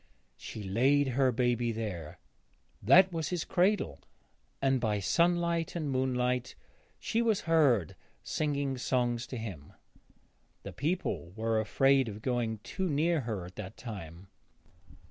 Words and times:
She 0.35 0.63
laid 0.63 1.09
her 1.09 1.31
baby 1.31 1.71
there. 1.71 2.17
That 2.81 3.13
was 3.13 3.29
his 3.29 3.45
cradle, 3.45 4.01
and 4.59 4.81
by 4.81 4.99
sunlight 4.99 5.75
and 5.75 5.91
moonlight 5.91 6.55
she 6.99 7.21
was 7.21 7.41
heard 7.41 7.95
singing 8.23 8.69
loud 8.71 8.79
songs 8.81 9.27
to 9.27 9.37
him. 9.37 9.73
The 10.63 10.73
people 10.73 11.33
were 11.35 11.59
afraid 11.59 12.09
of 12.09 12.23
going 12.23 12.57
too 12.63 12.89
near 12.89 13.19
her 13.21 13.45
at 13.45 13.57
that 13.57 13.77
time. 13.77 14.27